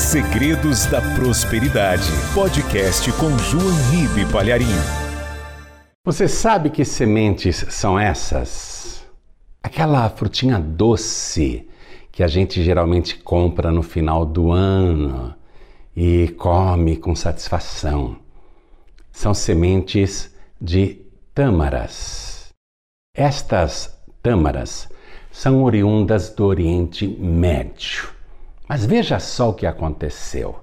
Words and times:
Segredos 0.00 0.86
da 0.86 1.00
Prosperidade. 1.14 2.10
Podcast 2.34 3.12
com 3.12 3.38
João 3.38 3.70
Ribe 3.90 4.24
Palharim. 4.32 4.64
Você 6.04 6.26
sabe 6.26 6.70
que 6.70 6.86
sementes 6.86 7.66
são 7.68 8.00
essas? 8.00 9.06
Aquela 9.62 10.08
frutinha 10.08 10.58
doce 10.58 11.68
que 12.10 12.22
a 12.22 12.26
gente 12.26 12.64
geralmente 12.64 13.18
compra 13.18 13.70
no 13.70 13.82
final 13.82 14.24
do 14.24 14.50
ano 14.50 15.34
e 15.94 16.28
come 16.38 16.96
com 16.96 17.14
satisfação. 17.14 18.16
São 19.12 19.34
sementes 19.34 20.34
de 20.58 21.02
tâmaras. 21.34 22.48
Estas 23.14 24.00
tâmaras 24.22 24.88
são 25.30 25.62
oriundas 25.62 26.30
do 26.30 26.46
Oriente 26.46 27.06
Médio 27.06 28.18
mas 28.70 28.86
veja 28.86 29.18
só 29.18 29.50
o 29.50 29.52
que 29.52 29.66
aconteceu. 29.66 30.60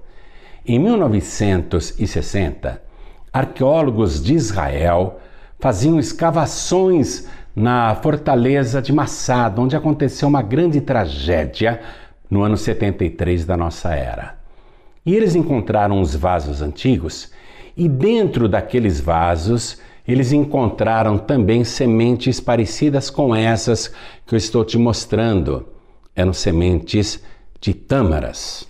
Em 0.64 0.78
1960, 0.78 2.80
arqueólogos 3.30 4.24
de 4.24 4.32
Israel 4.32 5.20
faziam 5.60 6.00
escavações 6.00 7.28
na 7.54 7.94
fortaleza 7.96 8.80
de 8.80 8.94
Massad, 8.94 9.60
onde 9.60 9.76
aconteceu 9.76 10.26
uma 10.26 10.40
grande 10.40 10.80
tragédia 10.80 11.82
no 12.30 12.42
ano 12.42 12.56
73 12.56 13.44
da 13.44 13.58
nossa 13.58 13.94
era. 13.94 14.38
E 15.04 15.14
eles 15.14 15.34
encontraram 15.34 16.00
os 16.00 16.16
vasos 16.16 16.62
antigos, 16.62 17.30
e 17.76 17.90
dentro 17.90 18.48
daqueles 18.48 19.02
vasos 19.02 19.82
eles 20.06 20.32
encontraram 20.32 21.18
também 21.18 21.62
sementes 21.62 22.40
parecidas 22.40 23.10
com 23.10 23.36
essas 23.36 23.92
que 24.26 24.34
eu 24.34 24.38
estou 24.38 24.64
te 24.64 24.78
mostrando. 24.78 25.68
Eram 26.16 26.32
sementes 26.32 27.22
de 27.60 27.74
tâmaras. 27.74 28.66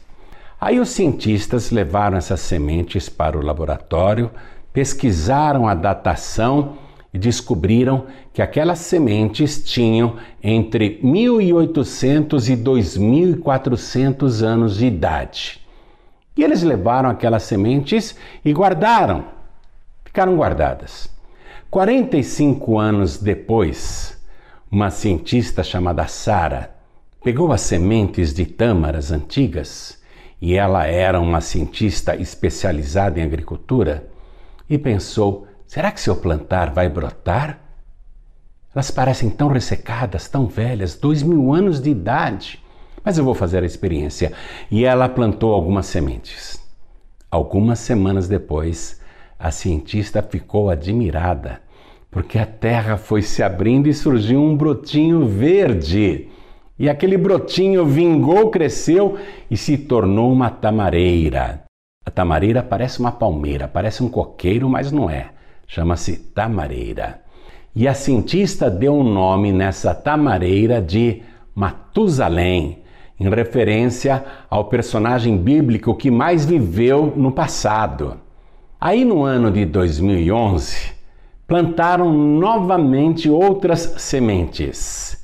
Aí 0.60 0.80
os 0.80 0.88
cientistas 0.88 1.70
levaram 1.70 2.16
essas 2.16 2.40
sementes 2.40 3.08
para 3.08 3.38
o 3.38 3.44
laboratório, 3.44 4.30
pesquisaram 4.72 5.68
a 5.68 5.74
datação 5.74 6.78
e 7.14 7.18
descobriram 7.18 8.06
que 8.32 8.42
aquelas 8.42 8.80
sementes 8.80 9.62
tinham 9.62 10.16
entre 10.42 10.98
1800 11.02 12.48
e 12.48 12.56
2400 12.56 14.42
anos 14.42 14.78
de 14.78 14.86
idade. 14.86 15.60
E 16.36 16.42
eles 16.42 16.62
levaram 16.62 17.08
aquelas 17.08 17.44
sementes 17.44 18.16
e 18.44 18.52
guardaram. 18.52 19.24
Ficaram 20.04 20.36
guardadas. 20.36 21.08
45 21.70 22.78
anos 22.78 23.18
depois, 23.18 24.18
uma 24.70 24.90
cientista 24.90 25.62
chamada 25.62 26.06
Sara 26.06 26.77
Pegou 27.22 27.52
as 27.52 27.62
sementes 27.62 28.32
de 28.32 28.46
tâmaras 28.46 29.10
antigas, 29.10 30.00
e 30.40 30.54
ela 30.54 30.86
era 30.86 31.20
uma 31.20 31.40
cientista 31.40 32.14
especializada 32.14 33.18
em 33.18 33.24
agricultura, 33.24 34.08
e 34.70 34.78
pensou: 34.78 35.46
será 35.66 35.90
que 35.90 36.00
se 36.00 36.08
eu 36.08 36.16
plantar 36.16 36.70
vai 36.72 36.88
brotar? 36.88 37.60
Elas 38.72 38.90
parecem 38.90 39.30
tão 39.30 39.48
ressecadas, 39.48 40.28
tão 40.28 40.46
velhas, 40.46 40.94
dois 40.94 41.22
mil 41.22 41.52
anos 41.52 41.80
de 41.80 41.90
idade. 41.90 42.62
Mas 43.04 43.18
eu 43.18 43.24
vou 43.24 43.34
fazer 43.34 43.62
a 43.62 43.66
experiência. 43.66 44.32
E 44.70 44.84
ela 44.84 45.08
plantou 45.08 45.52
algumas 45.52 45.86
sementes. 45.86 46.62
Algumas 47.30 47.80
semanas 47.80 48.28
depois, 48.28 49.00
a 49.38 49.50
cientista 49.50 50.22
ficou 50.22 50.70
admirada, 50.70 51.60
porque 52.10 52.38
a 52.38 52.46
terra 52.46 52.96
foi 52.96 53.22
se 53.22 53.42
abrindo 53.42 53.88
e 53.88 53.94
surgiu 53.94 54.40
um 54.40 54.56
brotinho 54.56 55.26
verde. 55.26 56.28
E 56.78 56.88
aquele 56.88 57.16
brotinho 57.16 57.84
vingou, 57.84 58.50
cresceu 58.50 59.18
e 59.50 59.56
se 59.56 59.76
tornou 59.76 60.32
uma 60.32 60.48
tamareira. 60.48 61.64
A 62.06 62.10
tamareira 62.10 62.62
parece 62.62 63.00
uma 63.00 63.10
palmeira, 63.10 63.66
parece 63.66 64.02
um 64.02 64.08
coqueiro, 64.08 64.68
mas 64.68 64.92
não 64.92 65.10
é. 65.10 65.30
Chama-se 65.66 66.16
tamareira. 66.16 67.20
E 67.74 67.88
a 67.88 67.94
cientista 67.94 68.70
deu 68.70 68.94
um 68.94 69.02
nome 69.02 69.52
nessa 69.52 69.92
tamareira 69.92 70.80
de 70.80 71.20
Matusalém, 71.52 72.78
em 73.18 73.28
referência 73.28 74.24
ao 74.48 74.66
personagem 74.66 75.36
bíblico 75.36 75.96
que 75.96 76.10
mais 76.10 76.46
viveu 76.46 77.12
no 77.16 77.32
passado. 77.32 78.18
Aí 78.80 79.04
no 79.04 79.24
ano 79.24 79.50
de 79.50 79.64
2011, 79.64 80.92
plantaram 81.44 82.12
novamente 82.12 83.28
outras 83.28 83.80
sementes 83.98 85.17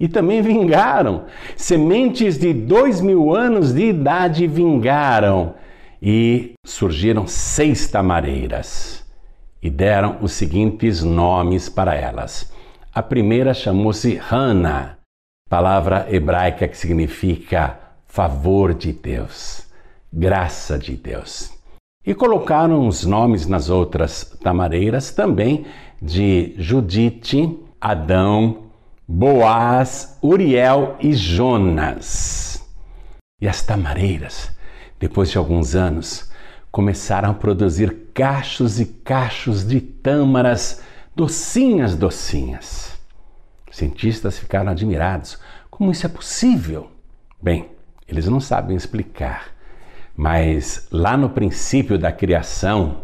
e 0.00 0.08
também 0.08 0.40
vingaram. 0.40 1.26
Sementes 1.54 2.38
de 2.38 2.54
dois 2.54 3.02
mil 3.02 3.36
anos 3.36 3.74
de 3.74 3.90
idade 3.90 4.46
vingaram 4.46 5.54
e 6.00 6.54
surgiram 6.64 7.26
seis 7.26 7.86
tamareiras 7.88 9.04
e 9.62 9.68
deram 9.68 10.16
os 10.22 10.32
seguintes 10.32 11.02
nomes 11.02 11.68
para 11.68 11.94
elas. 11.94 12.50
A 12.94 13.02
primeira 13.02 13.52
chamou-se 13.52 14.18
Hana, 14.30 14.98
palavra 15.48 16.06
hebraica 16.10 16.66
que 16.66 16.78
significa 16.78 17.78
favor 18.06 18.72
de 18.72 18.92
Deus, 18.92 19.66
graça 20.10 20.78
de 20.78 20.96
Deus. 20.96 21.52
E 22.04 22.14
colocaram 22.14 22.88
os 22.88 23.04
nomes 23.04 23.46
nas 23.46 23.68
outras 23.68 24.24
tamareiras 24.42 25.12
também 25.12 25.66
de 26.00 26.54
Judite, 26.56 27.58
Adão, 27.78 28.69
Boaz, 29.12 30.16
Uriel 30.22 30.96
e 31.00 31.12
Jonas. 31.12 32.64
E 33.42 33.48
as 33.48 33.60
tamareiras, 33.60 34.56
depois 35.00 35.28
de 35.32 35.36
alguns 35.36 35.74
anos, 35.74 36.30
começaram 36.70 37.30
a 37.30 37.34
produzir 37.34 38.12
cachos 38.14 38.78
e 38.78 38.86
cachos 38.86 39.66
de 39.66 39.80
tâmaras 39.80 40.84
docinhas, 41.16 41.96
docinhas. 41.96 42.96
Os 43.68 43.78
cientistas 43.78 44.38
ficaram 44.38 44.70
admirados. 44.70 45.40
Como 45.68 45.90
isso 45.90 46.06
é 46.06 46.08
possível? 46.08 46.88
Bem, 47.42 47.68
eles 48.06 48.28
não 48.28 48.38
sabem 48.38 48.76
explicar, 48.76 49.48
mas 50.16 50.86
lá 50.92 51.16
no 51.16 51.30
princípio 51.30 51.98
da 51.98 52.12
criação, 52.12 53.00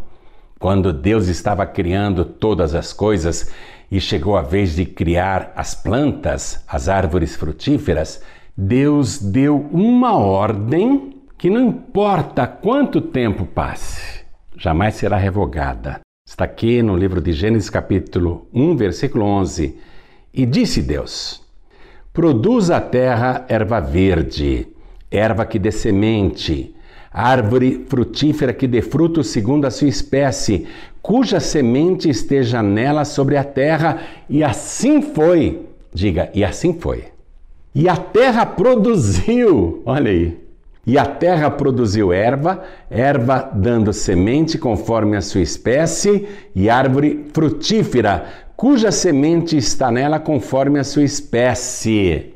quando 0.60 0.92
Deus 0.92 1.26
estava 1.26 1.66
criando 1.66 2.24
todas 2.24 2.76
as 2.76 2.92
coisas, 2.92 3.50
e 3.90 4.00
chegou 4.00 4.36
a 4.36 4.42
vez 4.42 4.76
de 4.76 4.84
criar 4.84 5.52
as 5.56 5.74
plantas, 5.74 6.64
as 6.66 6.88
árvores 6.88 7.36
frutíferas, 7.36 8.22
Deus 8.56 9.18
deu 9.18 9.68
uma 9.72 10.16
ordem 10.16 11.22
que 11.38 11.50
não 11.50 11.60
importa 11.68 12.46
quanto 12.46 13.00
tempo 13.00 13.44
passe, 13.44 14.24
jamais 14.56 14.94
será 14.94 15.16
revogada. 15.16 16.00
Está 16.28 16.44
aqui 16.44 16.82
no 16.82 16.96
livro 16.96 17.20
de 17.20 17.32
Gênesis, 17.32 17.70
capítulo 17.70 18.48
1, 18.52 18.76
versículo 18.76 19.24
11. 19.24 19.78
E 20.34 20.44
disse 20.44 20.82
Deus: 20.82 21.40
Produz 22.12 22.70
a 22.70 22.80
terra 22.80 23.46
erva 23.48 23.80
verde, 23.80 24.66
erva 25.10 25.46
que 25.46 25.58
dê 25.58 25.70
semente, 25.70 26.74
árvore 27.16 27.86
frutífera 27.88 28.52
que 28.52 28.66
dê 28.66 28.82
fruto 28.82 29.24
segundo 29.24 29.66
a 29.66 29.70
sua 29.70 29.88
espécie, 29.88 30.66
cuja 31.00 31.40
semente 31.40 32.10
esteja 32.10 32.62
nela 32.62 33.06
sobre 33.06 33.38
a 33.38 33.44
terra, 33.44 34.02
e 34.28 34.44
assim 34.44 35.00
foi. 35.00 35.62
Diga, 35.94 36.28
e 36.34 36.44
assim 36.44 36.78
foi. 36.78 37.04
E 37.74 37.88
a 37.88 37.96
terra 37.96 38.44
produziu, 38.44 39.82
olha 39.86 40.10
aí. 40.10 40.38
E 40.86 40.98
a 40.98 41.06
terra 41.06 41.50
produziu 41.50 42.12
erva, 42.12 42.62
erva 42.90 43.50
dando 43.52 43.94
semente 43.94 44.58
conforme 44.58 45.16
a 45.16 45.22
sua 45.22 45.40
espécie, 45.40 46.28
e 46.54 46.68
árvore 46.68 47.24
frutífera, 47.32 48.26
cuja 48.54 48.92
semente 48.92 49.56
está 49.56 49.90
nela 49.90 50.20
conforme 50.20 50.78
a 50.78 50.84
sua 50.84 51.02
espécie. 51.02 52.34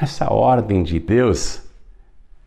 Essa 0.00 0.32
ordem 0.32 0.82
de 0.82 0.98
Deus 0.98 1.61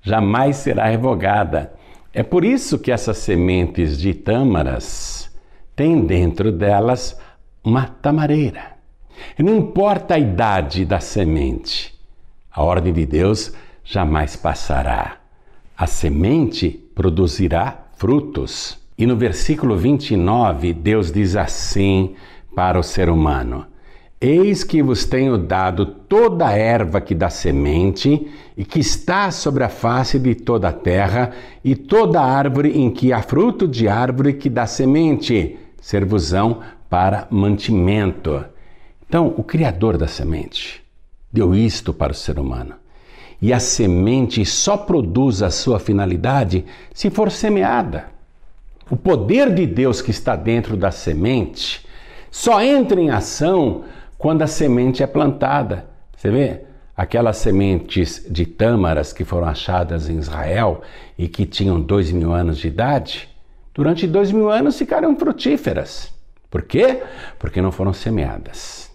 jamais 0.06 0.58
será 0.58 0.86
revogada. 0.86 1.74
É 2.14 2.22
por 2.22 2.46
isso 2.46 2.78
que 2.78 2.92
essas 2.92 3.18
sementes 3.18 3.98
de 3.98 4.14
tâmaras 4.14 5.30
têm 5.76 6.06
dentro 6.06 6.52
delas 6.52 7.20
uma 7.64 7.88
tamareira. 7.88 8.76
E 9.38 9.42
não 9.42 9.58
importa 9.58 10.14
a 10.14 10.20
idade 10.20 10.86
da 10.86 11.00
semente, 11.00 11.94
a 12.52 12.64
ordem 12.64 12.94
de 12.94 13.06
Deus 13.06 13.52
jamais 13.84 14.36
passará. 14.36 15.18
A 15.76 15.88
semente 15.88 16.70
produzirá 16.94 17.86
frutos. 17.98 18.78
E 18.98 19.06
no 19.06 19.18
versículo 19.18 19.76
29, 19.76 20.72
Deus 20.72 21.12
diz 21.12 21.36
assim 21.36 22.16
para 22.56 22.80
o 22.80 22.84
ser 22.84 23.10
humano: 23.10 23.66
Eis 24.28 24.64
que 24.64 24.82
vos 24.82 25.06
tenho 25.06 25.38
dado 25.38 25.86
toda 25.86 26.48
a 26.48 26.52
erva 26.52 27.00
que 27.00 27.14
dá 27.14 27.30
semente 27.30 28.28
e 28.58 28.66
que 28.66 28.80
está 28.80 29.30
sobre 29.30 29.64
a 29.64 29.70
face 29.70 30.18
de 30.18 30.34
toda 30.34 30.70
a 30.70 30.74
terra, 30.74 31.32
e 31.64 31.76
toda 31.76 32.20
árvore 32.20 32.76
em 32.76 32.90
que 32.90 33.14
há 33.14 33.22
fruto 33.22 33.68
de 33.68 33.88
árvore 33.88 34.34
que 34.34 34.50
dá 34.50 34.66
semente, 34.66 35.60
servosão 35.80 36.62
para 36.90 37.28
mantimento. 37.30 38.44
Então, 39.08 39.32
o 39.38 39.44
Criador 39.44 39.96
da 39.96 40.08
semente 40.08 40.84
deu 41.32 41.54
isto 41.54 41.94
para 41.94 42.12
o 42.12 42.16
ser 42.16 42.40
humano. 42.40 42.74
E 43.40 43.54
a 43.54 43.60
semente 43.60 44.44
só 44.44 44.76
produz 44.76 45.44
a 45.44 45.52
sua 45.52 45.78
finalidade 45.78 46.66
se 46.92 47.12
for 47.12 47.30
semeada. 47.30 48.08
O 48.90 48.98
poder 48.98 49.54
de 49.54 49.68
Deus 49.68 50.02
que 50.02 50.10
está 50.10 50.36
dentro 50.36 50.76
da 50.76 50.90
semente 50.90 51.86
só 52.32 52.60
entra 52.60 53.00
em 53.00 53.12
ação 53.12 53.84
quando 54.18 54.42
a 54.42 54.48
semente 54.48 55.04
é 55.04 55.08
plantada. 55.08 55.86
Você 56.16 56.30
vê? 56.30 56.62
Aquelas 56.96 57.38
sementes 57.38 58.26
de 58.30 58.46
tâmaras 58.46 59.12
que 59.12 59.26
foram 59.26 59.48
achadas 59.48 60.10
em 60.10 60.18
Israel 60.18 60.82
e 61.18 61.28
que 61.28 61.46
tinham 61.46 61.82
dois 61.82 62.12
mil 62.12 62.34
anos 62.34 62.58
de 62.58 62.68
idade, 62.68 63.30
durante 63.74 64.08
dois 64.08 64.32
mil 64.32 64.50
anos 64.50 64.78
ficaram 64.78 65.18
frutíferas. 65.18 66.14
Por 66.50 66.62
quê? 66.62 67.04
Porque 67.38 67.62
não 67.62 67.72
foram 67.72 67.92
semeadas. 67.92 68.90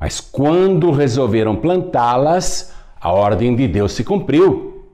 Mas 0.00 0.20
quando 0.20 0.90
resolveram 0.90 1.54
plantá-las, 1.54 2.74
a 3.00 3.12
ordem 3.12 3.54
de 3.54 3.68
Deus 3.68 3.92
se 3.92 4.02
cumpriu. 4.02 4.88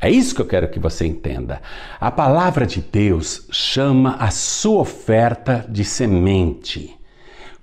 É 0.00 0.10
isso 0.10 0.34
que 0.34 0.40
eu 0.40 0.46
quero 0.46 0.70
que 0.70 0.78
você 0.78 1.06
entenda. 1.06 1.60
A 2.00 2.10
palavra 2.10 2.66
de 2.66 2.80
Deus 2.80 3.46
chama 3.50 4.16
a 4.16 4.30
sua 4.30 4.80
oferta 4.80 5.66
de 5.68 5.84
semente. 5.84 6.98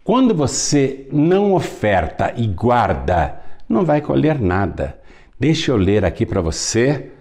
Quando 0.03 0.33
você 0.33 1.07
não 1.11 1.53
oferta 1.53 2.33
e 2.35 2.47
guarda, 2.47 3.39
não 3.69 3.85
vai 3.85 4.01
colher 4.01 4.39
nada. 4.39 4.99
Deixa 5.39 5.71
eu 5.71 5.77
ler 5.77 6.03
aqui 6.03 6.25
para 6.25 6.41
você 6.41 7.11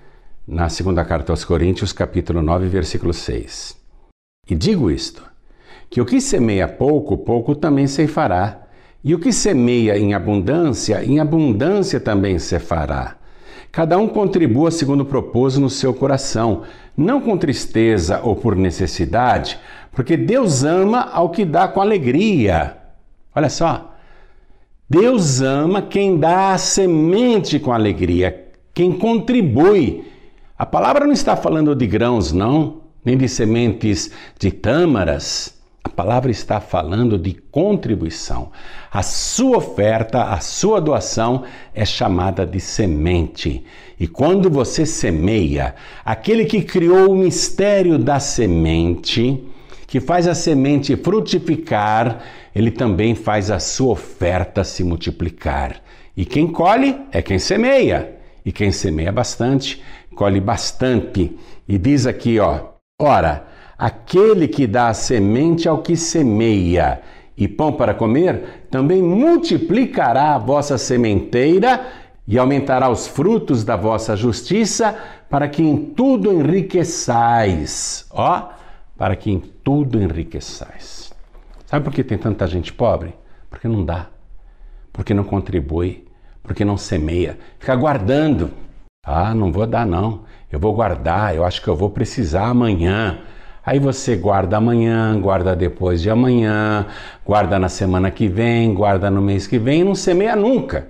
na 0.48 0.66
segunda 0.70 1.04
carta 1.04 1.30
aos 1.30 1.44
Coríntios, 1.44 1.92
capítulo 1.92 2.40
9, 2.40 2.68
versículo 2.68 3.12
6. 3.12 3.76
E 4.48 4.54
digo 4.54 4.90
isto: 4.90 5.22
que 5.90 6.00
o 6.00 6.06
que 6.06 6.22
semeia 6.22 6.66
pouco, 6.66 7.18
pouco 7.18 7.54
também 7.54 7.86
ceifará, 7.86 8.62
e 9.04 9.14
o 9.14 9.18
que 9.18 9.30
semeia 9.30 9.98
em 9.98 10.14
abundância, 10.14 11.04
em 11.04 11.20
abundância 11.20 12.00
também 12.00 12.38
fará. 12.38 13.19
Cada 13.72 13.96
um 13.96 14.08
contribua 14.08 14.70
segundo 14.70 15.04
propôs 15.04 15.56
no 15.56 15.70
seu 15.70 15.94
coração, 15.94 16.62
não 16.96 17.20
com 17.20 17.36
tristeza 17.36 18.20
ou 18.22 18.34
por 18.34 18.56
necessidade, 18.56 19.58
porque 19.92 20.16
Deus 20.16 20.64
ama 20.64 21.08
ao 21.12 21.30
que 21.30 21.44
dá 21.44 21.68
com 21.68 21.80
alegria. 21.80 22.76
Olha 23.34 23.48
só. 23.48 23.94
Deus 24.88 25.40
ama 25.40 25.80
quem 25.82 26.18
dá 26.18 26.52
a 26.52 26.58
semente 26.58 27.60
com 27.60 27.72
alegria, 27.72 28.48
quem 28.74 28.92
contribui. 28.92 30.04
A 30.58 30.66
palavra 30.66 31.06
não 31.06 31.12
está 31.12 31.36
falando 31.36 31.76
de 31.76 31.86
grãos, 31.86 32.32
não, 32.32 32.80
nem 33.04 33.16
de 33.16 33.28
sementes 33.28 34.10
de 34.36 34.50
tâmaras. 34.50 35.59
Palavra 35.90 36.30
está 36.30 36.60
falando 36.60 37.18
de 37.18 37.34
contribuição. 37.34 38.50
A 38.90 39.02
sua 39.02 39.58
oferta, 39.58 40.24
a 40.24 40.40
sua 40.40 40.80
doação 40.80 41.44
é 41.74 41.84
chamada 41.84 42.46
de 42.46 42.60
semente. 42.60 43.64
E 43.98 44.06
quando 44.06 44.48
você 44.48 44.86
semeia, 44.86 45.74
aquele 46.04 46.44
que 46.44 46.62
criou 46.62 47.10
o 47.10 47.16
mistério 47.16 47.98
da 47.98 48.18
semente, 48.18 49.44
que 49.86 50.00
faz 50.00 50.26
a 50.28 50.34
semente 50.34 50.96
frutificar, 50.96 52.22
ele 52.54 52.70
também 52.70 53.14
faz 53.14 53.50
a 53.50 53.58
sua 53.58 53.92
oferta 53.92 54.64
se 54.64 54.84
multiplicar. 54.84 55.82
E 56.16 56.24
quem 56.24 56.46
colhe 56.46 56.96
é 57.12 57.20
quem 57.20 57.38
semeia. 57.38 58.16
E 58.44 58.52
quem 58.52 58.72
semeia 58.72 59.12
bastante, 59.12 59.82
colhe 60.14 60.40
bastante. 60.40 61.36
E 61.68 61.76
diz 61.76 62.06
aqui, 62.06 62.38
ó, 62.38 62.70
ora, 62.98 63.46
Aquele 63.80 64.46
que 64.46 64.66
dá 64.66 64.88
a 64.88 64.94
semente 64.94 65.66
ao 65.66 65.78
que 65.78 65.96
semeia 65.96 67.00
e 67.34 67.48
pão 67.48 67.72
para 67.72 67.94
comer, 67.94 68.66
também 68.70 69.02
multiplicará 69.02 70.34
a 70.34 70.38
vossa 70.38 70.76
sementeira 70.76 71.86
e 72.28 72.38
aumentará 72.38 72.90
os 72.90 73.06
frutos 73.06 73.64
da 73.64 73.76
vossa 73.76 74.14
justiça, 74.14 74.94
para 75.30 75.48
que 75.48 75.62
em 75.62 75.78
tudo 75.78 76.30
enriqueçais. 76.30 78.04
Ó, 78.10 78.50
para 78.98 79.16
que 79.16 79.30
em 79.30 79.40
tudo 79.40 79.98
enriqueçais. 79.98 81.10
Sabe 81.64 81.82
por 81.82 81.94
que 81.94 82.04
tem 82.04 82.18
tanta 82.18 82.46
gente 82.46 82.74
pobre? 82.74 83.14
Porque 83.48 83.66
não 83.66 83.82
dá, 83.82 84.08
porque 84.92 85.14
não 85.14 85.24
contribui, 85.24 86.04
porque 86.42 86.66
não 86.66 86.76
semeia, 86.76 87.38
fica 87.58 87.74
guardando. 87.74 88.50
Ah, 89.06 89.34
não 89.34 89.50
vou 89.50 89.66
dar 89.66 89.86
não. 89.86 90.24
Eu 90.52 90.60
vou 90.60 90.74
guardar, 90.74 91.34
eu 91.34 91.46
acho 91.46 91.62
que 91.62 91.68
eu 91.68 91.74
vou 91.74 91.88
precisar 91.88 92.48
amanhã. 92.48 93.20
Aí 93.64 93.78
você 93.78 94.16
guarda 94.16 94.56
amanhã, 94.56 95.18
guarda 95.20 95.54
depois 95.54 96.00
de 96.00 96.08
amanhã, 96.08 96.86
guarda 97.24 97.58
na 97.58 97.68
semana 97.68 98.10
que 98.10 98.26
vem, 98.26 98.72
guarda 98.72 99.10
no 99.10 99.20
mês 99.20 99.46
que 99.46 99.58
vem 99.58 99.82
e 99.82 99.84
não 99.84 99.94
semeia 99.94 100.34
nunca. 100.34 100.88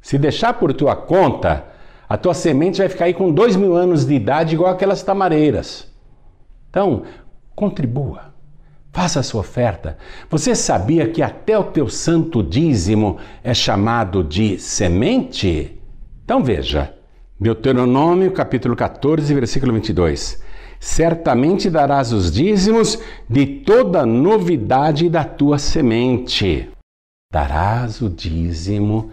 Se 0.00 0.16
deixar 0.16 0.54
por 0.54 0.72
tua 0.72 0.96
conta, 0.96 1.64
a 2.08 2.16
tua 2.16 2.32
semente 2.32 2.78
vai 2.78 2.88
ficar 2.88 3.04
aí 3.04 3.14
com 3.14 3.30
dois 3.30 3.54
mil 3.54 3.76
anos 3.76 4.06
de 4.06 4.14
idade, 4.14 4.54
igual 4.54 4.72
aquelas 4.72 5.02
tamareiras. 5.02 5.86
Então, 6.70 7.02
contribua. 7.54 8.30
Faça 8.92 9.20
a 9.20 9.22
sua 9.22 9.42
oferta. 9.42 9.98
Você 10.28 10.54
sabia 10.54 11.06
que 11.06 11.22
até 11.22 11.56
o 11.56 11.64
teu 11.64 11.88
santo 11.88 12.42
dízimo 12.42 13.18
é 13.44 13.54
chamado 13.54 14.24
de 14.24 14.58
semente? 14.58 15.80
Então 16.24 16.42
veja, 16.42 16.92
Deuteronômio 17.38 18.32
capítulo 18.32 18.74
14, 18.74 19.32
versículo 19.32 19.72
22 19.74 20.49
certamente 20.80 21.68
darás 21.68 22.10
os 22.10 22.32
dízimos 22.32 22.98
de 23.28 23.46
toda 23.46 24.06
novidade 24.06 25.10
da 25.10 25.22
tua 25.22 25.58
semente. 25.58 26.70
Darás 27.30 28.00
o 28.00 28.08
dízimo 28.08 29.10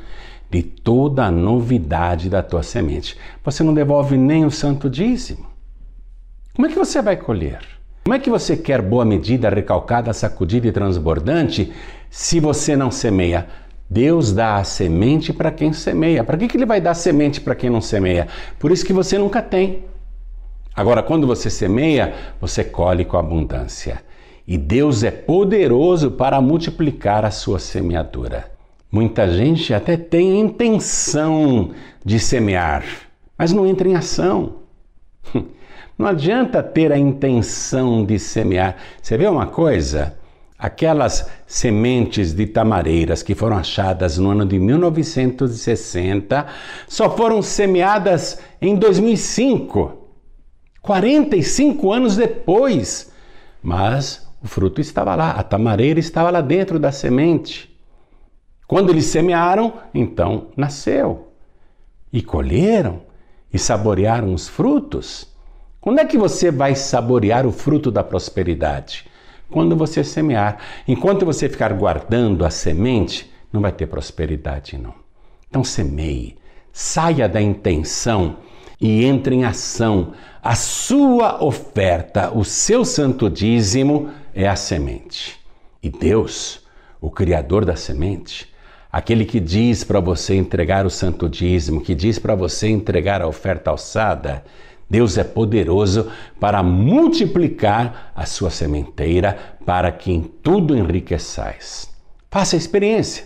de 0.49 0.63
toda 0.63 1.25
a 1.25 1.31
novidade 1.31 2.29
da 2.29 2.41
tua 2.41 2.63
semente. 2.63 3.17
Você 3.43 3.63
não 3.63 3.73
devolve 3.73 4.15
nem 4.15 4.45
o 4.45 4.49
santo 4.49 4.89
dízimo. 4.89 5.45
Como 6.55 6.65
é 6.65 6.69
que 6.71 6.79
você 6.79 7.01
vai 7.01 7.17
colher? 7.17 7.59
Como 8.05 8.15
é 8.15 8.19
que 8.19 8.29
você 8.29 8.55
quer 8.55 8.81
boa 8.81 9.03
medida, 9.03 9.49
recalcada, 9.49 10.13
sacudida 10.13 10.65
e 10.67 10.71
transbordante 10.71 11.73
se 12.09 12.39
você 12.39 12.77
não 12.77 12.89
semeia? 12.89 13.45
Deus 13.89 14.31
dá 14.31 14.55
a 14.55 14.63
semente 14.63 15.33
para 15.33 15.51
quem 15.51 15.73
semeia. 15.73 16.23
Para 16.23 16.37
que, 16.37 16.47
que 16.47 16.55
ele 16.55 16.65
vai 16.65 16.79
dar 16.79 16.93
semente 16.93 17.41
para 17.41 17.55
quem 17.55 17.69
não 17.69 17.81
semeia? 17.81 18.27
Por 18.57 18.71
isso 18.71 18.85
que 18.85 18.93
você 18.93 19.17
nunca 19.17 19.41
tem. 19.41 19.83
Agora, 20.77 21.01
quando 21.01 21.25
você 21.25 21.49
semeia, 21.49 22.13
você 22.39 22.63
colhe 22.63 23.03
com 23.03 23.17
abundância. 23.17 23.99
E 24.47 24.59
Deus 24.59 25.03
é 25.03 25.09
poderoso 25.09 26.11
para 26.11 26.39
multiplicar 26.39 27.25
a 27.25 27.31
sua 27.31 27.57
semeadura. 27.57 28.51
Muita 28.91 29.27
gente 29.27 29.73
até 29.73 29.97
tem 29.97 30.39
intenção 30.39 31.71
de 32.05 32.19
semear, 32.19 32.85
mas 33.35 33.51
não 33.51 33.65
entra 33.65 33.89
em 33.89 33.95
ação. 33.95 34.57
Não 35.97 36.05
adianta 36.05 36.61
ter 36.61 36.91
a 36.91 36.97
intenção 36.97 38.05
de 38.05 38.19
semear. 38.19 38.75
Você 39.01 39.17
vê 39.17 39.25
uma 39.25 39.47
coisa? 39.47 40.15
Aquelas 40.59 41.27
sementes 41.47 42.33
de 42.33 42.45
tamareiras 42.45 43.23
que 43.23 43.33
foram 43.33 43.57
achadas 43.57 44.19
no 44.19 44.29
ano 44.29 44.45
de 44.45 44.59
1960 44.59 46.45
só 46.87 47.09
foram 47.09 47.41
semeadas 47.41 48.39
em 48.61 48.75
2005. 48.75 49.96
45 50.81 51.91
anos 51.91 52.15
depois. 52.15 53.11
Mas 53.61 54.27
o 54.41 54.47
fruto 54.47 54.79
estava 54.79 55.15
lá, 55.15 55.31
a 55.31 55.43
tamareira 55.43 55.99
estava 55.99 56.29
lá 56.29 56.41
dentro 56.41 56.79
da 56.79 56.91
semente. 56.91 57.75
Quando 58.67 58.89
eles 58.89 59.05
semearam, 59.05 59.73
então 59.93 60.47
nasceu. 60.55 61.31
E 62.11 62.21
colheram 62.21 63.01
e 63.53 63.57
saborearam 63.57 64.33
os 64.33 64.47
frutos. 64.47 65.27
Quando 65.79 65.99
é 65.99 66.05
que 66.05 66.17
você 66.17 66.51
vai 66.51 66.75
saborear 66.75 67.45
o 67.45 67.51
fruto 67.51 67.89
da 67.89 68.03
prosperidade? 68.03 69.05
Quando 69.49 69.75
você 69.75 70.03
semear. 70.03 70.59
Enquanto 70.87 71.25
você 71.25 71.47
ficar 71.47 71.71
guardando 71.73 72.45
a 72.45 72.49
semente, 72.49 73.31
não 73.51 73.61
vai 73.61 73.71
ter 73.71 73.87
prosperidade, 73.87 74.77
não. 74.77 74.93
Então 75.49 75.63
semeie, 75.63 76.37
saia 76.73 77.29
da 77.29 77.41
intenção 77.41 78.37
e 78.79 79.05
entre 79.05 79.35
em 79.35 79.43
ação. 79.43 80.13
A 80.41 80.55
sua 80.55 81.43
oferta, 81.43 82.31
o 82.33 82.43
seu 82.43 82.85
santo 82.85 83.29
dízimo 83.29 84.09
é 84.33 84.47
a 84.47 84.55
semente. 84.55 85.39
E 85.81 85.89
Deus, 85.89 86.61
o 87.01 87.09
Criador 87.09 87.65
da 87.65 87.75
semente, 87.75 88.51
aquele 88.91 89.25
que 89.25 89.39
diz 89.39 89.83
para 89.83 89.99
você 89.99 90.35
entregar 90.35 90.85
o 90.85 90.89
santo 90.89 91.27
dízimo, 91.27 91.81
que 91.81 91.93
diz 91.93 92.17
para 92.19 92.35
você 92.35 92.67
entregar 92.67 93.21
a 93.21 93.27
oferta 93.27 93.69
alçada, 93.69 94.43
Deus 94.89 95.17
é 95.17 95.23
poderoso 95.23 96.09
para 96.39 96.63
multiplicar 96.63 98.11
a 98.15 98.25
sua 98.25 98.49
sementeira 98.49 99.37
para 99.65 99.91
que 99.91 100.11
em 100.11 100.21
tudo 100.21 100.77
enriqueçais. 100.77 101.89
Faça 102.31 102.55
a 102.55 102.57
experiência. 102.57 103.25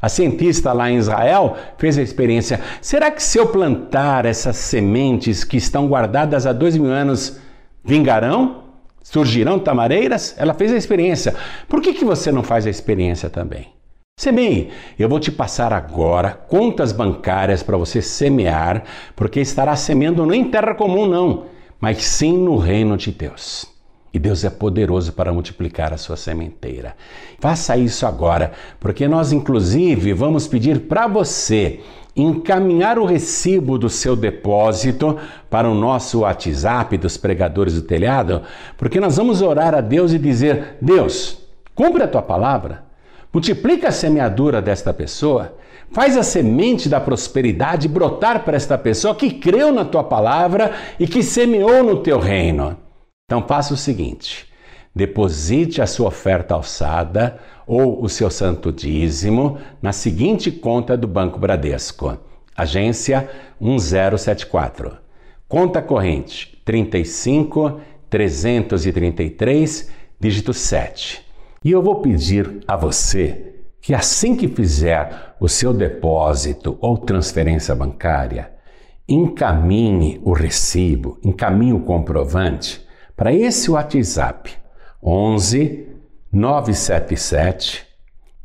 A 0.00 0.08
cientista 0.08 0.72
lá 0.72 0.90
em 0.90 0.96
Israel 0.96 1.56
fez 1.78 1.98
a 1.98 2.02
experiência: 2.02 2.60
será 2.80 3.10
que 3.10 3.22
se 3.22 3.38
eu 3.38 3.46
plantar 3.46 4.26
essas 4.26 4.56
sementes 4.56 5.44
que 5.44 5.56
estão 5.56 5.88
guardadas 5.88 6.46
há 6.46 6.52
dois 6.52 6.76
mil 6.76 6.90
anos, 6.90 7.40
vingarão? 7.84 8.64
Surgirão 9.02 9.58
tamareiras? 9.58 10.34
Ela 10.36 10.52
fez 10.52 10.72
a 10.72 10.76
experiência. 10.76 11.34
Por 11.68 11.80
que, 11.80 11.94
que 11.94 12.04
você 12.04 12.32
não 12.32 12.42
faz 12.42 12.66
a 12.66 12.70
experiência 12.70 13.30
também? 13.30 13.68
Semeie. 14.18 14.70
Eu 14.98 15.08
vou 15.08 15.20
te 15.20 15.30
passar 15.30 15.72
agora 15.72 16.32
contas 16.32 16.90
bancárias 16.90 17.62
para 17.62 17.76
você 17.76 18.00
semear, 18.00 18.82
porque 19.14 19.40
estará 19.40 19.76
semeando 19.76 20.24
não 20.24 20.34
em 20.34 20.50
terra 20.50 20.74
comum, 20.74 21.06
não, 21.06 21.44
mas 21.78 22.02
sim 22.04 22.36
no 22.36 22.56
reino 22.56 22.96
de 22.96 23.12
Deus. 23.12 23.75
E 24.16 24.18
Deus 24.18 24.44
é 24.44 24.48
poderoso 24.48 25.12
para 25.12 25.30
multiplicar 25.30 25.92
a 25.92 25.98
sua 25.98 26.16
sementeira. 26.16 26.96
Faça 27.38 27.76
isso 27.76 28.06
agora, 28.06 28.50
porque 28.80 29.06
nós, 29.06 29.30
inclusive, 29.30 30.14
vamos 30.14 30.48
pedir 30.48 30.88
para 30.88 31.06
você 31.06 31.80
encaminhar 32.16 32.98
o 32.98 33.04
recibo 33.04 33.76
do 33.76 33.90
seu 33.90 34.16
depósito 34.16 35.18
para 35.50 35.68
o 35.68 35.74
nosso 35.74 36.20
WhatsApp 36.20 36.96
dos 36.96 37.18
pregadores 37.18 37.74
do 37.74 37.82
telhado, 37.82 38.40
porque 38.78 38.98
nós 38.98 39.18
vamos 39.18 39.42
orar 39.42 39.74
a 39.74 39.82
Deus 39.82 40.14
e 40.14 40.18
dizer: 40.18 40.78
Deus, 40.80 41.36
cumpre 41.74 42.02
a 42.02 42.08
tua 42.08 42.22
palavra, 42.22 42.84
multiplica 43.30 43.88
a 43.88 43.92
semeadura 43.92 44.62
desta 44.62 44.94
pessoa, 44.94 45.56
faz 45.92 46.16
a 46.16 46.22
semente 46.22 46.88
da 46.88 46.98
prosperidade 46.98 47.86
brotar 47.86 48.46
para 48.46 48.56
esta 48.56 48.78
pessoa 48.78 49.14
que 49.14 49.34
creu 49.34 49.70
na 49.70 49.84
tua 49.84 50.04
palavra 50.04 50.72
e 50.98 51.06
que 51.06 51.22
semeou 51.22 51.84
no 51.84 51.98
teu 51.98 52.18
reino. 52.18 52.85
Então 53.28 53.44
faça 53.44 53.74
o 53.74 53.76
seguinte: 53.76 54.46
deposite 54.94 55.82
a 55.82 55.86
sua 55.86 56.06
oferta 56.06 56.54
alçada 56.54 57.40
ou 57.66 58.00
o 58.00 58.08
seu 58.08 58.30
santo 58.30 58.72
dízimo 58.72 59.58
na 59.82 59.92
seguinte 59.92 60.52
conta 60.52 60.96
do 60.96 61.08
Banco 61.08 61.36
Bradesco. 61.36 62.16
Agência 62.56 63.28
1074. 63.60 64.96
Conta 65.48 65.82
corrente 65.82 66.56
35 66.64 67.80
333, 68.08 69.90
dígito 70.20 70.54
7. 70.54 71.26
E 71.64 71.72
eu 71.72 71.82
vou 71.82 71.96
pedir 71.96 72.60
a 72.64 72.76
você 72.76 73.54
que 73.80 73.92
assim 73.92 74.36
que 74.36 74.46
fizer 74.46 75.34
o 75.40 75.48
seu 75.48 75.74
depósito 75.74 76.78
ou 76.80 76.96
transferência 76.96 77.74
bancária, 77.74 78.52
encaminhe 79.08 80.20
o 80.22 80.32
recibo, 80.32 81.18
encaminhe 81.24 81.72
o 81.72 81.80
comprovante 81.80 82.85
para 83.16 83.32
esse 83.32 83.70
WhatsApp 83.70 84.52
11 85.02 85.86
977 86.30 87.86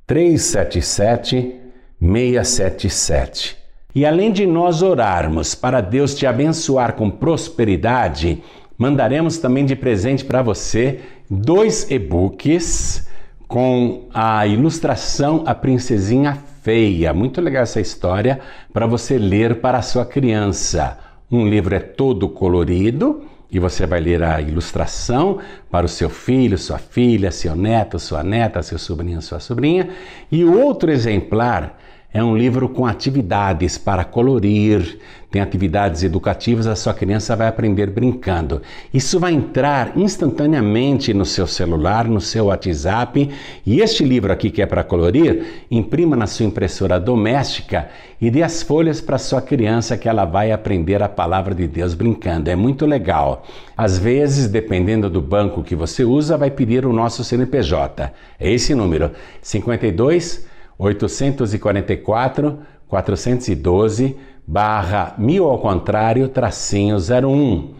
377 0.07 1.55
677. 1.99 3.57
E 3.93 4.05
além 4.05 4.31
de 4.31 4.47
nós 4.47 4.81
orarmos 4.81 5.53
para 5.53 5.81
Deus 5.81 6.15
te 6.15 6.25
abençoar 6.25 6.93
com 6.93 7.09
prosperidade, 7.11 8.41
mandaremos 8.77 9.37
também 9.37 9.65
de 9.65 9.75
presente 9.75 10.23
para 10.23 10.41
você 10.41 11.01
dois 11.29 11.91
e-books 11.91 13.07
com 13.47 14.07
a 14.13 14.47
ilustração 14.47 15.43
A 15.45 15.53
Princesinha 15.53 16.37
Feia. 16.61 17.13
Muito 17.13 17.41
legal 17.41 17.63
essa 17.63 17.81
história 17.81 18.39
para 18.71 18.87
você 18.87 19.17
ler 19.17 19.59
para 19.59 19.79
a 19.79 19.81
sua 19.81 20.05
criança. 20.05 20.97
Um 21.29 21.47
livro 21.47 21.75
é 21.75 21.79
todo 21.79 22.29
colorido 22.29 23.23
e 23.51 23.59
você 23.59 23.85
vai 23.85 23.99
ler 23.99 24.23
a 24.23 24.39
ilustração 24.39 25.39
para 25.69 25.85
o 25.85 25.89
seu 25.89 26.09
filho, 26.09 26.57
sua 26.57 26.77
filha, 26.77 27.31
seu 27.31 27.55
neto, 27.55 27.99
sua 27.99 28.23
neta, 28.23 28.63
seu 28.63 28.79
sobrinho, 28.79 29.21
sua 29.21 29.39
sobrinha. 29.39 29.89
E 30.31 30.45
outro 30.45 30.89
exemplar 30.89 31.77
é 32.13 32.21
um 32.21 32.35
livro 32.35 32.67
com 32.67 32.85
atividades 32.85 33.77
para 33.77 34.03
colorir, 34.03 34.99
tem 35.31 35.41
atividades 35.41 36.03
educativas, 36.03 36.67
a 36.67 36.75
sua 36.75 36.93
criança 36.93 37.37
vai 37.37 37.47
aprender 37.47 37.89
brincando. 37.89 38.61
Isso 38.93 39.17
vai 39.17 39.31
entrar 39.31 39.97
instantaneamente 39.97 41.13
no 41.13 41.23
seu 41.23 41.47
celular, 41.47 42.05
no 42.05 42.19
seu 42.19 42.47
WhatsApp. 42.47 43.29
E 43.65 43.79
este 43.79 44.03
livro 44.03 44.33
aqui, 44.33 44.49
que 44.49 44.61
é 44.61 44.65
para 44.65 44.83
colorir, 44.83 45.65
imprima 45.71 46.17
na 46.17 46.27
sua 46.27 46.45
impressora 46.45 46.99
doméstica 46.99 47.87
e 48.19 48.29
dê 48.29 48.43
as 48.43 48.61
folhas 48.61 48.99
para 48.99 49.17
sua 49.17 49.41
criança 49.41 49.95
que 49.95 50.09
ela 50.09 50.25
vai 50.25 50.51
aprender 50.51 51.01
a 51.01 51.07
palavra 51.07 51.55
de 51.55 51.65
Deus 51.65 51.93
brincando. 51.93 52.49
É 52.49 52.55
muito 52.57 52.85
legal. 52.85 53.45
Às 53.77 53.97
vezes, 53.97 54.49
dependendo 54.49 55.09
do 55.09 55.21
banco 55.21 55.63
que 55.63 55.77
você 55.77 56.03
usa, 56.03 56.35
vai 56.35 56.51
pedir 56.51 56.85
o 56.85 56.91
nosso 56.91 57.23
CNPJ. 57.23 58.11
É 58.37 58.51
esse 58.51 58.75
número: 58.75 59.11
52 59.41 60.50
844 60.81 62.59
412 62.87 64.17
barra 64.47 65.13
mil 65.17 65.45
ao 65.45 65.59
contrário 65.59 66.27
tracinho 66.27 66.97
01. 66.97 67.75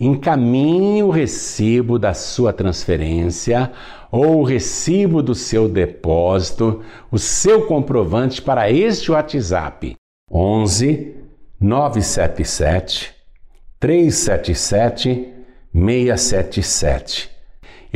Encaminhe 0.00 1.02
o 1.02 1.10
recibo 1.10 1.98
da 1.98 2.14
sua 2.14 2.52
transferência 2.52 3.70
ou 4.10 4.40
o 4.40 4.42
recibo 4.42 5.22
do 5.22 5.34
seu 5.34 5.68
depósito, 5.68 6.82
o 7.10 7.18
seu 7.18 7.66
comprovante 7.66 8.40
para 8.40 8.70
este 8.70 9.12
WhatsApp 9.12 9.94
11 10.30 11.14
977 11.60 13.14
377 13.78 15.34
677 15.72 17.35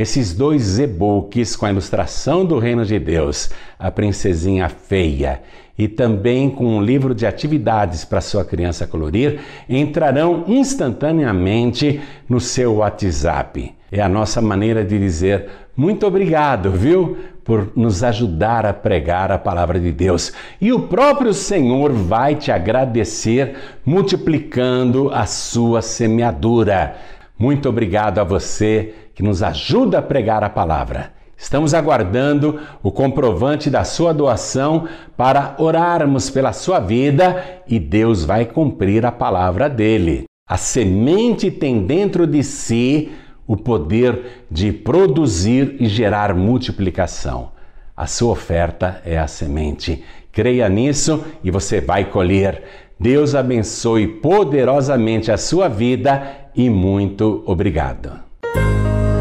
esses 0.01 0.33
dois 0.33 0.79
e-books 0.79 1.55
com 1.55 1.67
a 1.67 1.71
ilustração 1.71 2.45
do 2.45 2.59
Reino 2.59 2.87
de 2.87 2.99
Deus, 2.99 3.51
A 3.79 3.91
Princesinha 3.91 4.67
Feia, 4.69 5.43
e 5.77 5.89
também 5.89 6.49
com 6.49 6.79
um 6.79 6.83
livro 6.83 7.15
de 7.15 7.27
atividades 7.27 8.03
para 8.05 8.23
sua 8.23 8.43
criança 8.43 8.87
colorir, 8.87 9.41
entrarão 9.69 10.45
instantaneamente 10.47 12.01
no 12.27 12.41
seu 12.41 12.77
WhatsApp. 12.77 13.75
É 13.93 14.01
a 14.01 14.09
nossa 14.09 14.41
maneira 14.41 14.85
de 14.85 14.99
dizer 14.99 15.49
muito 15.77 16.07
obrigado, 16.07 16.71
viu? 16.71 17.17
Por 17.45 17.73
nos 17.75 18.03
ajudar 18.03 18.65
a 18.65 18.73
pregar 18.73 19.33
a 19.33 19.39
palavra 19.39 19.81
de 19.81 19.91
Deus. 19.91 20.33
E 20.61 20.73
o 20.73 20.81
próprio 20.81 21.33
Senhor 21.33 21.93
vai 21.93 22.37
te 22.37 22.51
agradecer 22.51 23.55
multiplicando 23.85 25.11
a 25.13 25.27
sua 25.27 25.83
semeadura. 25.83 26.97
Muito 27.41 27.71
obrigado 27.71 28.19
a 28.19 28.23
você 28.23 28.93
que 29.15 29.23
nos 29.23 29.43
ajuda 29.43 30.01
a 30.01 30.03
pregar 30.03 30.45
a 30.45 30.51
palavra. 30.51 31.15
Estamos 31.39 31.73
aguardando 31.73 32.61
o 32.83 32.93
comprovante 32.93 33.71
da 33.71 33.83
sua 33.83 34.13
doação 34.13 34.87
para 35.17 35.55
orarmos 35.57 36.29
pela 36.29 36.53
sua 36.53 36.79
vida 36.81 37.63
e 37.67 37.79
Deus 37.79 38.27
vai 38.27 38.45
cumprir 38.45 39.07
a 39.07 39.11
palavra 39.11 39.71
dele. 39.71 40.25
A 40.47 40.59
semente 40.59 41.51
tem 41.51 41.87
dentro 41.87 42.27
de 42.27 42.45
si 42.45 43.11
o 43.47 43.57
poder 43.57 44.45
de 44.51 44.71
produzir 44.71 45.77
e 45.81 45.87
gerar 45.87 46.35
multiplicação. 46.35 47.53
A 47.97 48.07
sua 48.07 48.33
oferta 48.33 49.01
é 49.03 49.19
a 49.19 49.27
semente. 49.27 50.05
Creia 50.31 50.69
nisso 50.69 51.25
e 51.43 51.51
você 51.51 51.81
vai 51.81 52.05
colher. 52.05 52.63
Deus 53.01 53.35
abençoe 53.35 54.07
poderosamente 54.07 55.33
a 55.33 55.39
sua 55.39 55.69
vida 55.69 56.40
e 56.55 56.71
muito 56.71 57.43
obrigado. 57.47 58.13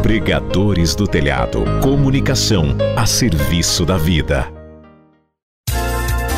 Pregadores 0.01 0.95
do 0.95 1.05
Telhado. 1.07 1.63
Comunicação 1.83 2.75
a 2.95 3.05
serviço 3.05 3.85
da 3.85 3.97
vida. 3.97 4.47